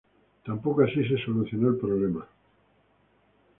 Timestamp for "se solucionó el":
1.07-1.77